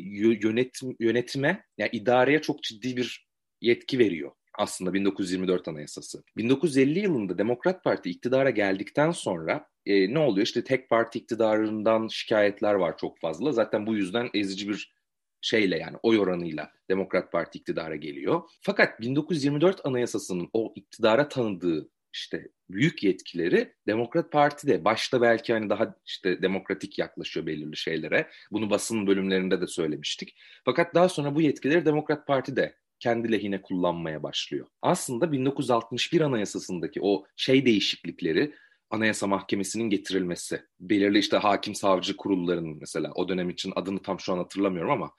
[0.43, 3.27] yönetim, yönetime, yani idareye çok ciddi bir
[3.61, 6.23] yetki veriyor aslında 1924 Anayasası.
[6.37, 10.45] 1950 yılında Demokrat Parti iktidara geldikten sonra e, ne oluyor?
[10.45, 13.51] İşte tek parti iktidarından şikayetler var çok fazla.
[13.51, 14.95] Zaten bu yüzden ezici bir
[15.41, 18.41] şeyle yani oy oranıyla Demokrat Parti iktidara geliyor.
[18.61, 25.69] Fakat 1924 Anayasası'nın o iktidara tanıdığı işte büyük yetkileri Demokrat Parti de başta belki hani
[25.69, 28.29] daha işte demokratik yaklaşıyor belirli şeylere.
[28.51, 30.37] Bunu basın bölümlerinde de söylemiştik.
[30.65, 34.67] Fakat daha sonra bu yetkileri Demokrat Parti de kendi lehine kullanmaya başlıyor.
[34.81, 38.53] Aslında 1961 Anayasası'ndaki o şey değişiklikleri
[38.95, 44.33] Anayasa Mahkemesi'nin getirilmesi, belirli işte hakim savcı kurullarının mesela o dönem için adını tam şu
[44.33, 45.11] an hatırlamıyorum ama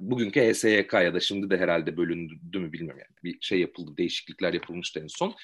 [0.00, 4.54] bugünkü HSYK ya da şimdi de herhalde bölündü mü bilmiyorum yani bir şey yapıldı, değişiklikler
[4.54, 5.34] yapılmıştı en son.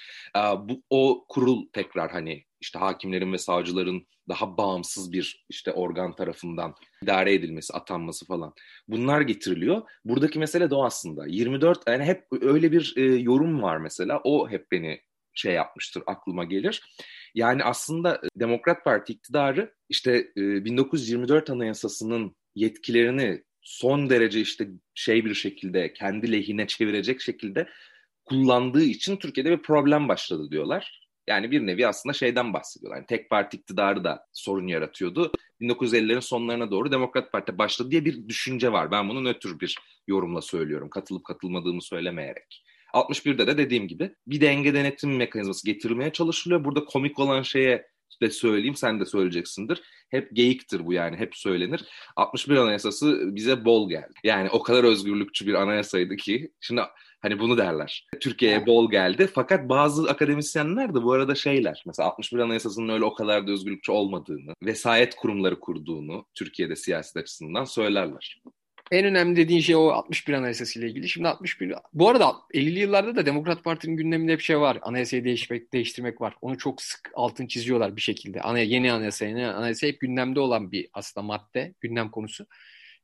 [0.68, 6.74] Bu o kurul tekrar hani işte hakimlerin ve savcıların daha bağımsız bir işte organ tarafından
[7.02, 8.54] idare edilmesi, atanması falan.
[8.88, 9.82] Bunlar getiriliyor.
[10.04, 11.26] Buradaki mesele de o aslında.
[11.26, 14.20] 24 yani hep öyle bir e, yorum var mesela.
[14.24, 15.00] O hep beni
[15.34, 16.82] şey yapmıştır, aklıma gelir.
[17.36, 25.34] Yani aslında Demokrat Parti iktidarı işte e, 1924 Anayasası'nın yetkilerini son derece işte şey bir
[25.34, 27.68] şekilde kendi lehine çevirecek şekilde
[28.24, 31.08] kullandığı için Türkiye'de bir problem başladı diyorlar.
[31.26, 32.96] Yani bir nevi aslında şeyden bahsediyorlar.
[32.96, 35.32] Yani tek parti iktidarı da sorun yaratıyordu.
[35.60, 38.90] 1950'lerin sonlarına doğru Demokrat Parti başladı diye bir düşünce var.
[38.90, 40.90] Ben bunu nötr bir yorumla söylüyorum.
[40.90, 42.65] Katılıp katılmadığımı söylemeyerek.
[42.96, 46.64] 61'de de dediğim gibi bir denge denetim mekanizması getirilmeye çalışılıyor.
[46.64, 47.86] Burada komik olan şeye
[48.22, 49.82] de söyleyeyim sen de söyleyeceksindir.
[50.10, 51.84] Hep geyiktir bu yani hep söylenir.
[52.16, 54.12] 61 Anayasası bize bol geldi.
[54.24, 56.82] Yani o kadar özgürlükçü bir anayasaydı ki şimdi
[57.20, 58.06] Hani bunu derler.
[58.20, 59.30] Türkiye'ye bol geldi.
[59.34, 61.82] Fakat bazı akademisyenler de bu arada şeyler.
[61.86, 67.64] Mesela 61 Anayasası'nın öyle o kadar da özgürlükçü olmadığını, vesayet kurumları kurduğunu Türkiye'de siyaset açısından
[67.64, 68.42] söylerler.
[68.90, 71.08] En önemli dediğin şey o 61 Anayasası ile ilgili.
[71.08, 74.78] Şimdi 61 bu arada 50'li yıllarda da Demokrat Parti'nin gündeminde hep şey var.
[74.82, 76.34] Anayasayı değişmek, değiştirmek var.
[76.42, 78.40] Onu çok sık altın çiziyorlar bir şekilde.
[78.40, 82.46] Ana, yeni anayasa, yeni anayasa hep gündemde olan bir aslında madde, gündem konusu.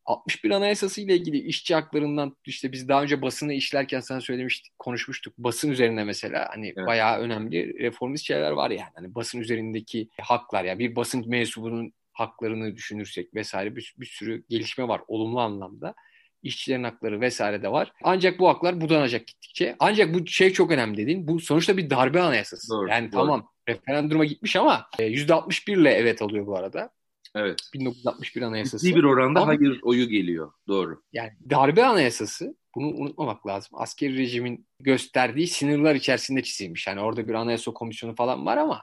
[0.05, 5.39] 61 Anayasası ile ilgili işçi haklarından işte biz daha önce basını işlerken sana söylemiştik, konuşmuştuk.
[5.39, 6.87] Basın üzerine mesela hani evet.
[6.87, 8.91] bayağı önemli reformist şeyler var yani.
[8.95, 14.45] Hani basın üzerindeki haklar ya yani bir basın mensubunun haklarını düşünürsek vesaire bir, bir sürü
[14.49, 15.95] gelişme var olumlu anlamda.
[16.43, 17.93] İşçilerin hakları vesaire de var.
[18.03, 19.77] Ancak bu haklar budanacak gittikçe.
[19.79, 22.71] Ancak bu şey çok önemli dediğin bu sonuçta bir darbe anayasası.
[22.71, 23.21] Doğru, yani doğru.
[23.21, 26.91] tamam referanduma gitmiş ama %61 ile evet alıyor bu arada.
[27.35, 27.61] Evet.
[27.75, 28.87] 1961 Anayasası.
[28.87, 30.53] Ciddi bir oranda Ama, hayır oyu geliyor.
[30.69, 31.03] Doğru.
[31.13, 33.79] Yani darbe anayasası bunu unutmamak lazım.
[33.79, 36.87] Askeri rejimin gösterdiği sınırlar içerisinde çizilmiş.
[36.87, 38.83] Yani orada bir anayasa komisyonu falan var ama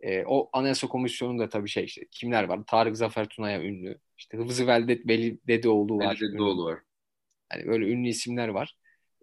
[0.00, 2.60] e, o anayasa komisyonunda tabii şey işte kimler var?
[2.66, 3.98] Tarık Zafer Tuna'ya ünlü.
[4.18, 6.18] İşte Hıfzı Veldet Veli Dedeoğlu var.
[6.22, 6.78] Veli Dedeoğlu var.
[7.52, 8.74] Yani böyle ünlü isimler var.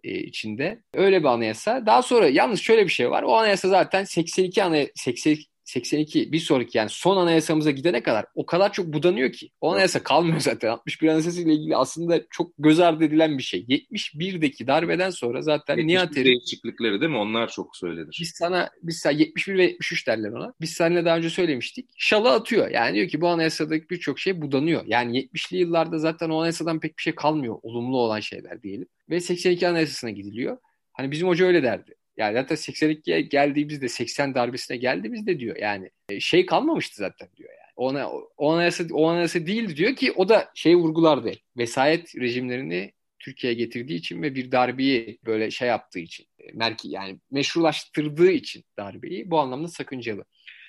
[0.04, 0.82] e, içinde.
[0.94, 1.86] Öyle bir anayasa.
[1.86, 3.22] Daha sonra yalnız şöyle bir şey var.
[3.22, 8.46] O anayasa zaten 82 anayasa 82 82 bir sonraki yani son anayasamıza gidene kadar o
[8.46, 9.50] kadar çok budanıyor ki.
[9.60, 10.68] O anayasa kalmıyor zaten.
[10.68, 13.66] 61 anayasası ile ilgili aslında çok göz ardı edilen bir şey.
[13.68, 16.24] 71'deki darbeden sonra zaten Nihat Erim...
[16.24, 17.18] değişiklikleri değil mi?
[17.18, 18.18] Onlar çok söylenir.
[18.20, 20.52] Biz sana, biz sana 71 ve 73 derler ona.
[20.60, 21.90] Biz seninle daha önce söylemiştik.
[21.96, 22.70] Şalı atıyor.
[22.70, 24.82] Yani diyor ki bu anayasadaki birçok şey budanıyor.
[24.86, 27.58] Yani 70'li yıllarda zaten o anayasadan pek bir şey kalmıyor.
[27.62, 28.88] Olumlu olan şeyler diyelim.
[29.10, 30.58] Ve 82 anayasasına gidiliyor.
[30.92, 31.94] Hani bizim hoca öyle derdi.
[32.16, 37.72] Yani zaten 82'ye geldiğimizde 80 darbesine geldiğimizde diyor yani e, şey kalmamıştı zaten diyor yani.
[37.76, 41.32] Ona, o anayasa, o anayasa değildi diyor ki o da şey vurgulardı.
[41.56, 47.20] Vesayet rejimlerini Türkiye'ye getirdiği için ve bir darbeyi böyle şey yaptığı için e, merki yani
[47.30, 50.24] meşrulaştırdığı için darbeyi bu anlamda sakıncalı.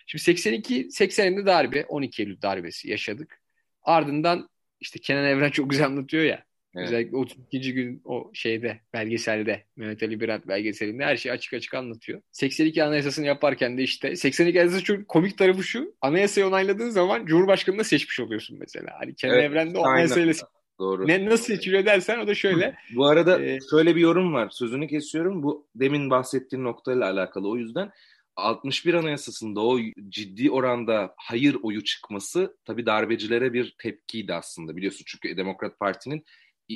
[0.07, 3.41] Şimdi 82 80'inde darbe 12 Eylül darbesi yaşadık.
[3.83, 6.46] Ardından işte Kenan Evren çok güzel anlatıyor ya.
[6.77, 6.87] Evet.
[6.87, 7.73] Özellikle 32.
[7.73, 12.21] gün o şeyde belgeselde Mehmet Ali Birant belgeselinde her şeyi açık açık anlatıyor.
[12.31, 15.95] 82 anayasasını yaparken de işte 82 anayasası çok komik tarafı şu.
[16.01, 18.95] Anayasayı onayladığın zaman Cumhurbaşkanı'nı seçmiş oluyorsun mesela.
[18.99, 20.33] Hani Kenan evet, Evren'de o anayasayla
[20.79, 21.07] Doğru.
[21.07, 22.75] Ne nasıl seçiliyor dersen o da şöyle.
[22.95, 24.49] Bu arada ee, şöyle bir yorum var.
[24.49, 25.43] Sözünü kesiyorum.
[25.43, 27.49] Bu demin bahsettiğin noktayla alakalı.
[27.49, 27.91] O yüzden
[28.35, 35.03] 61 Anayasası'nda o ciddi oranda hayır oyu çıkması tabii darbecilere bir tepkiydi aslında biliyorsun.
[35.07, 36.25] Çünkü Demokrat Parti'nin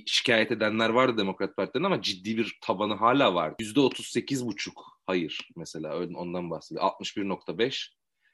[0.06, 3.54] şikayet edenler vardı Demokrat Parti'den ama ciddi bir tabanı hala var.
[3.60, 6.86] %38 buçuk hayır mesela ondan bahsediyor.
[6.86, 7.88] 61.5.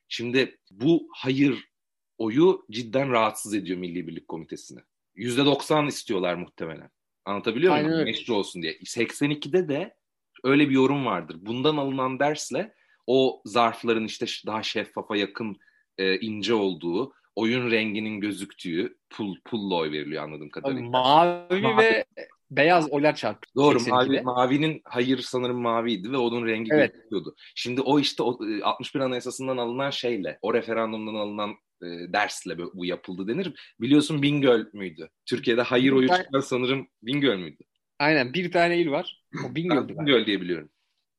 [0.08, 1.70] Şimdi bu hayır
[2.18, 4.80] oyu cidden rahatsız ediyor Milli Birlik Komitesi'ni.
[5.16, 6.90] %90 istiyorlar muhtemelen.
[7.26, 8.06] Anlatabiliyor Aynen muyum?
[8.06, 8.78] Meşru olsun diye.
[8.78, 9.96] 82'de de
[10.44, 11.38] öyle bir yorum vardır.
[11.40, 12.74] Bundan alınan dersle
[13.08, 15.58] o zarfların işte daha şeffafa yakın
[15.98, 20.90] e, ince olduğu, oyun renginin gözüktüğü pul pulla oy veriliyor anladığım kadarıyla.
[20.90, 21.78] Mavi, mavi.
[21.78, 22.06] ve
[22.52, 23.50] beyaz oylar çarptı.
[23.56, 26.94] Doğru mavi, mavinin hayır sanırım maviydi ve onun rengi evet.
[26.94, 27.36] gözüküyordu.
[27.56, 32.86] Şimdi o işte o, 61 e, Anayasası'ndan alınan şeyle o referandumdan alınan e, dersle bu
[32.86, 33.74] yapıldı denir.
[33.82, 35.10] Biliyorsun Bingöl müydü?
[35.26, 37.64] Türkiye'de hayır oyu çıkan sanırım Bingöl müydü?
[38.00, 39.24] Aynen bir tane il var.
[39.46, 39.98] O Bingöl'dü.
[40.00, 40.70] Bingöl diye biliyorum.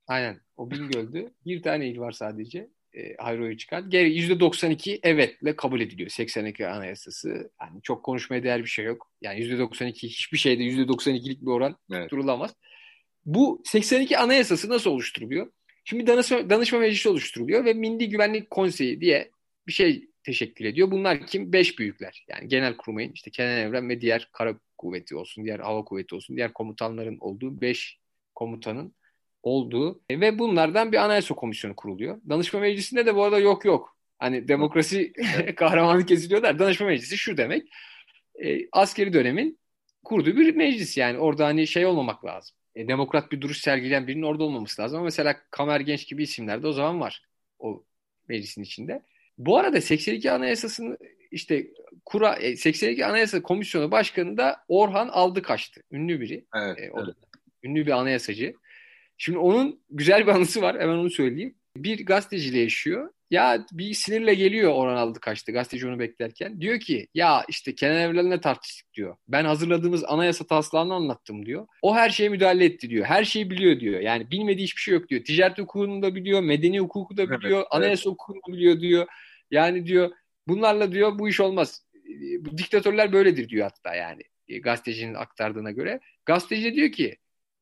[0.07, 1.35] Aynen o Bingöl'dü.
[1.47, 3.91] Bir tane il var sadece e, hayroyu çıkan.
[3.91, 7.51] Geri %92 evetle kabul ediliyor 82 anayasası.
[7.61, 9.11] Yani çok konuşmaya değer bir şey yok.
[9.23, 12.03] Yani %92 hiçbir şeyde %92'lik bir oran evet.
[12.03, 12.55] tutturulamaz.
[13.27, 15.53] Bu 82 anayasası nasıl oluşturuluyor?
[15.85, 19.31] Şimdi danışma, danışma meclisi oluşturuluyor ve Milli Güvenlik Konseyi diye
[19.67, 20.91] bir şey teşekkül ediyor.
[20.91, 21.53] Bunlar kim?
[21.53, 22.25] Beş büyükler.
[22.29, 26.37] Yani genel kurmayın işte Kenan Evren ve diğer kara kuvveti olsun, diğer hava kuvveti olsun,
[26.37, 27.99] diğer komutanların olduğu beş
[28.35, 28.95] komutanın
[29.43, 32.21] olduğu ve bunlardan bir anayasa komisyonu kuruluyor.
[32.29, 33.97] Danışma meclisinde de bu arada yok yok.
[34.19, 35.13] Hani demokrasi
[35.57, 36.59] kahramanı kesiliyorlar.
[36.59, 37.69] Danışma meclisi şu demek.
[38.45, 39.59] E, askeri dönemin
[40.05, 41.19] kurduğu bir meclis yani.
[41.19, 42.57] Orada hani şey olmamak lazım.
[42.75, 44.97] E, demokrat bir duruş sergileyen birinin orada olmaması lazım.
[44.97, 47.23] Ama mesela Kamer Genç gibi isimler de o zaman var.
[47.59, 47.85] O
[48.29, 49.03] meclisin içinde.
[49.39, 50.99] Bu arada 82 Anayasası'nın
[51.31, 51.67] işte
[52.05, 55.83] kura 82 e, Anayasa Komisyonu Başkanı da Orhan Aldıkaş'tı.
[55.91, 56.45] Ünlü biri.
[56.55, 57.15] Evet, e, o evet.
[57.63, 58.55] Ünlü bir anayasacı.
[59.19, 60.81] Şimdi onun güzel bir anısı var.
[60.81, 61.55] Hemen onu söyleyeyim.
[61.77, 63.11] Bir gazeteciyle yaşıyor.
[63.31, 66.61] Ya bir sinirle geliyor Orhan aldı kaçtı gazeteci onu beklerken.
[66.61, 69.17] Diyor ki ya işte Kenan Evren'le tartıştık diyor.
[69.29, 71.67] Ben hazırladığımız anayasa taslağını anlattım diyor.
[71.83, 73.05] O her şeye müdahale etti diyor.
[73.07, 74.01] Her şeyi biliyor diyor.
[74.01, 75.25] Yani bilmediği hiçbir şey yok diyor.
[75.25, 78.07] Ticaret hukukunu da biliyor, medeni hukuku da biliyor, evet, anayasa evet.
[78.07, 79.07] hukukunu da biliyor diyor.
[79.51, 80.11] Yani diyor
[80.49, 81.83] bunlarla diyor bu iş olmaz.
[82.57, 84.23] Diktatörler böyledir diyor hatta yani
[84.63, 86.01] gazetecinin aktardığına göre.
[86.27, 87.17] Gazeteci diyor ki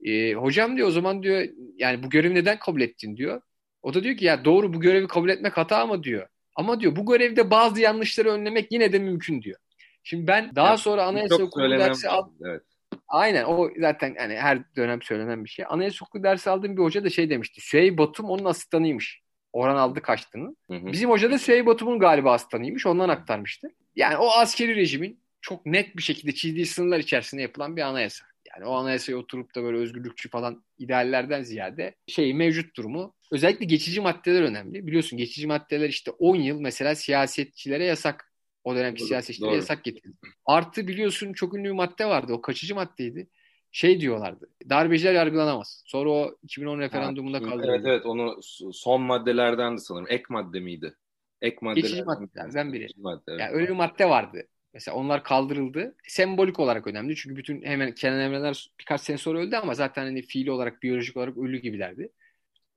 [0.05, 3.41] e, hocam diyor o zaman diyor yani bu görevi neden kabul ettin diyor.
[3.83, 6.27] O da diyor ki ya doğru bu görevi kabul etmek hata mı diyor.
[6.55, 9.59] Ama diyor bu görevde bazı yanlışları önlemek yine de mümkün diyor.
[10.03, 12.35] Şimdi ben daha ya, sonra anayasa hukuku dersi aldım.
[12.45, 12.63] Evet.
[13.09, 15.65] Aynen o zaten hani her dönem söylenen bir şey.
[15.69, 17.61] Anayasa hukuku dersi aldığım bir hoca da şey demişti.
[17.61, 19.23] Süheyb Batum onun asistanıymış.
[19.53, 20.57] Orhan aldı kaçtığını.
[20.71, 20.93] Hı hı.
[20.93, 22.87] Bizim hoca da Süheyb Batum'un galiba asistanıymış.
[22.87, 23.69] Ondan aktarmıştı.
[23.97, 28.27] Yani o askeri rejimin çok net bir şekilde çizdiği sınırlar içerisinde yapılan bir anayasa.
[28.57, 34.01] Yani o anayasaya oturup da böyle özgürlükçü falan ideallerden ziyade şey mevcut durumu özellikle geçici
[34.01, 34.87] maddeler önemli.
[34.87, 38.33] Biliyorsun geçici maddeler işte 10 yıl mesela siyasetçilere yasak.
[38.65, 39.57] O dönemki doğru, siyasetçilere doğru.
[39.57, 40.17] yasak getirildi.
[40.47, 42.33] Artı biliyorsun çok ünlü bir madde vardı.
[42.33, 43.29] O kaçıcı maddeydi.
[43.73, 44.51] Şey diyorlardı.
[44.71, 45.83] Darbeciler yargılanamaz.
[45.87, 47.67] Sonra o 2010 referandumunda kaldırıldı.
[47.71, 48.41] Evet evet onu
[48.73, 50.07] son maddelerdendi sanırım.
[50.09, 50.95] Ek madde miydi?
[51.41, 52.89] Ek maddelerden Geçici maddelerden biri.
[52.97, 53.41] Madde, evet.
[53.41, 54.49] yani öyle bir madde vardı.
[54.77, 55.95] Mesela onlar kaldırıldı.
[56.09, 57.17] Sembolik olarak önemli.
[57.17, 61.17] Çünkü bütün hemen Kenan Emreler birkaç sene sonra öldü ama zaten hani fiili olarak, biyolojik
[61.17, 62.13] olarak ölü gibilerdi.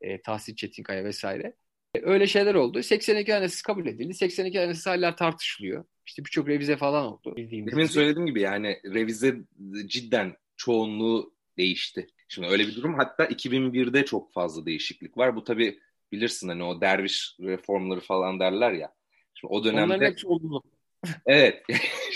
[0.01, 1.53] E, Tahsil Çetinkaya vesaire.
[1.95, 2.83] E, öyle şeyler oldu.
[2.83, 4.13] 82 anayasası kabul edildi.
[4.13, 5.85] 82 anayasası hala tartışılıyor.
[6.05, 7.35] İşte birçok revize falan oldu.
[7.37, 9.35] Demin söylediğim gibi yani revize
[9.85, 12.07] cidden çoğunluğu değişti.
[12.27, 15.35] Şimdi öyle bir durum hatta 2001'de çok fazla değişiklik var.
[15.35, 15.79] Bu tabii
[16.11, 18.93] bilirsin hani o derviş reformları falan derler ya.
[19.33, 20.63] Şimdi o dönemde Onların hepsi olumlu.
[21.25, 21.63] Evet.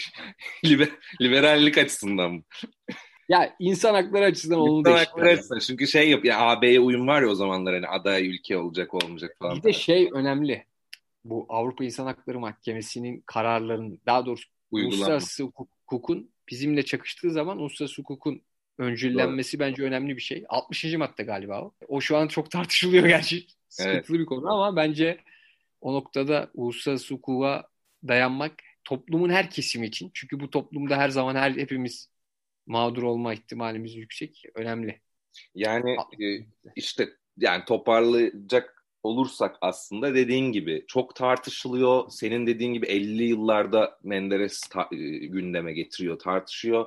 [0.65, 0.89] Liber,
[1.21, 2.43] liberallik açısından.
[3.29, 5.59] Ya insan hakları açısından olumlu İnsan hakları açısından.
[5.59, 9.35] Çünkü şey yap ya AB'ye uyum var ya o zamanlar hani aday ülke olacak olmayacak
[9.39, 9.57] falan.
[9.57, 10.65] Bir de şey önemli.
[11.25, 14.95] Bu Avrupa İnsan Hakları Mahkemesi'nin kararlarının daha doğrusu Uygulanma.
[14.97, 18.41] uluslararası hukuk- hukukun bizimle çakıştığı zaman uluslararası hukukun
[18.77, 20.45] öncüllenmesi bence önemli bir şey.
[20.49, 20.97] 60.
[20.97, 21.73] madde galiba o.
[21.87, 23.45] O şu an çok tartışılıyor gerçi.
[23.69, 25.17] Sıkıntılı bir konu ama bence
[25.81, 27.67] o noktada uluslararası hukuka
[28.07, 28.53] dayanmak
[28.85, 30.11] toplumun her kesimi için.
[30.13, 32.09] Çünkü bu toplumda her zaman her hepimiz
[32.65, 34.43] mağdur olma ihtimalimiz yüksek.
[34.55, 35.01] Önemli.
[35.55, 35.91] Yani
[36.21, 42.09] e, işte yani toparlayacak olursak aslında dediğin gibi çok tartışılıyor.
[42.09, 46.85] Senin dediğin gibi 50 yıllarda Menderes ta- e, gündeme getiriyor, tartışıyor.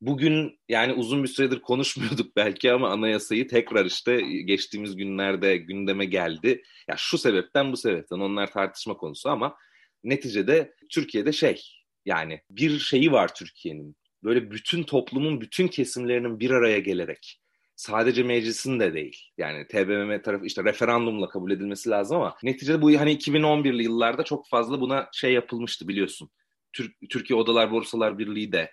[0.00, 6.62] Bugün yani uzun bir süredir konuşmuyorduk belki ama anayasayı tekrar işte geçtiğimiz günlerde gündeme geldi.
[6.88, 9.56] Ya şu sebepten bu sebepten onlar tartışma konusu ama
[10.04, 11.62] neticede Türkiye'de şey
[12.06, 13.96] yani bir şeyi var Türkiye'nin.
[14.24, 17.42] Böyle bütün toplumun bütün kesimlerinin bir araya gelerek
[17.76, 19.16] sadece meclisin de değil.
[19.38, 24.48] Yani TBMM tarafı işte referandumla kabul edilmesi lazım ama neticede bu hani 2011'li yıllarda çok
[24.48, 26.30] fazla buna şey yapılmıştı biliyorsun.
[26.72, 28.70] Tür- Türkiye Odalar Borsalar Birliği de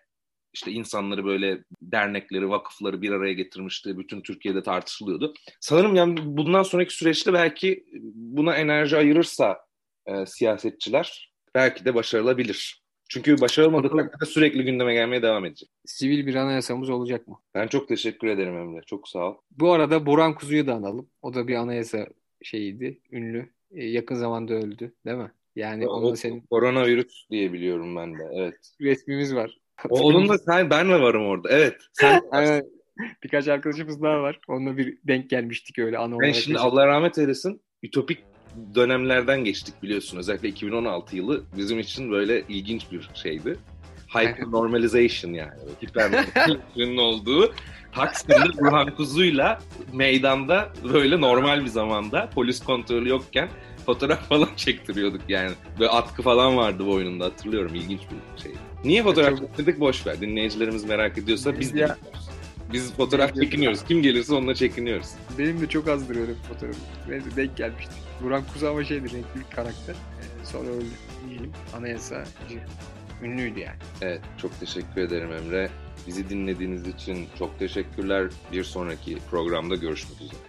[0.53, 3.97] işte insanları böyle dernekleri, vakıfları bir araya getirmişti.
[3.97, 5.33] Bütün Türkiye'de tartışılıyordu.
[5.59, 9.57] Sanırım yani bundan sonraki süreçte belki buna enerji ayırırsa
[10.09, 12.83] e, siyasetçiler belki de başarılabilir.
[13.09, 15.69] Çünkü başarılmadığı takdirde sürekli gündeme gelmeye devam edecek.
[15.85, 17.39] Sivil bir anayasamız olacak mı?
[17.55, 18.81] Ben çok teşekkür ederim Emre.
[18.85, 19.35] Çok sağ ol.
[19.51, 21.09] Bu arada Burhan Kuzu'yu da analım.
[21.21, 22.07] O da bir anayasa
[22.43, 23.49] şeyiydi, ünlü.
[23.71, 25.31] E, yakın zamanda öldü, değil mi?
[25.55, 28.23] Yani O- onun senin Koronavirüs diye biliyorum ben de.
[28.33, 28.71] Evet.
[28.81, 29.57] resmimiz var.
[29.89, 31.49] O, onun da sen ben mi varım orada?
[31.51, 31.75] Evet.
[31.93, 32.65] Sen Evet.
[33.23, 34.39] Birkaç arkadaşımız daha var.
[34.47, 36.59] Onunla bir denk gelmiştik öyle ana Ben şimdi.
[36.59, 37.61] Allah rahmet eylesin.
[37.83, 38.23] Ütopik
[38.75, 40.17] dönemlerden geçtik biliyorsun.
[40.17, 43.57] Özellikle 2016 yılı bizim için böyle ilginç bir şeydi.
[44.07, 45.51] Hyper normalization yani.
[45.83, 47.53] Hipernormalizasyonun olduğu
[47.91, 49.59] Taksim'de Burhan Kuzu'yla
[49.93, 53.49] meydanda böyle normal bir zamanda polis kontrolü yokken
[53.85, 55.51] fotoğraf falan çektiriyorduk yani.
[55.79, 57.75] Böyle atkı falan vardı boynunda hatırlıyorum.
[57.75, 58.51] İlginç bir şey.
[58.85, 60.21] Niye fotoğraf Çok- çektirdik boş ver.
[60.21, 61.87] Dinleyicilerimiz merak ediyorsa biz de Ya.
[61.95, 62.28] bilmiyoruz.
[62.73, 63.83] Biz fotoğraf çekiniyoruz.
[63.83, 65.09] Kim gelirse onunla çekiniyoruz.
[65.37, 66.81] Benim de çok azdır öyle bir fotoğrafım.
[67.09, 67.97] Neyse denk gelmiştik.
[68.23, 69.93] Burhan Kuzu ama şeydi renkli bir karakter.
[69.93, 70.85] Ee, sonra öldü
[71.29, 71.51] diyelim.
[71.77, 72.59] Anayasacı.
[73.23, 73.77] Ünlüydü yani.
[74.01, 75.69] Evet, çok teşekkür ederim Emre.
[76.07, 78.27] Bizi dinlediğiniz için çok teşekkürler.
[78.51, 80.48] Bir sonraki programda görüşmek üzere.